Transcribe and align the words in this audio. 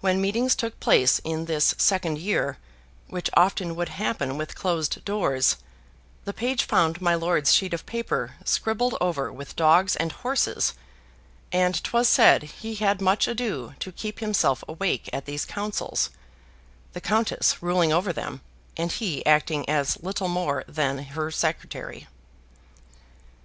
When 0.00 0.20
meetings 0.20 0.54
took 0.54 0.78
place 0.78 1.18
in 1.24 1.46
this 1.46 1.74
second 1.78 2.18
year, 2.18 2.58
which 3.08 3.28
often 3.34 3.74
would 3.74 3.88
happen 3.88 4.38
with 4.38 4.54
closed 4.54 5.04
doors, 5.04 5.56
the 6.24 6.32
page 6.32 6.62
found 6.62 7.00
my 7.02 7.16
lord's 7.16 7.52
sheet 7.52 7.74
of 7.74 7.84
paper 7.84 8.36
scribbled 8.44 8.94
over 9.00 9.32
with 9.32 9.56
dogs 9.56 9.96
and 9.96 10.12
horses, 10.12 10.74
and 11.50 11.82
'twas 11.82 12.08
said 12.08 12.44
he 12.44 12.76
had 12.76 13.00
much 13.00 13.26
ado 13.26 13.74
to 13.80 13.90
keep 13.90 14.20
himself 14.20 14.62
awake 14.68 15.10
at 15.12 15.24
these 15.24 15.44
councils: 15.44 16.10
the 16.92 17.00
Countess 17.00 17.60
ruling 17.60 17.92
over 17.92 18.12
them, 18.12 18.42
and 18.76 18.92
he 18.92 19.26
acting 19.26 19.68
as 19.68 20.00
little 20.00 20.28
more 20.28 20.62
than 20.68 20.98
her 20.98 21.32
secretary. 21.32 22.06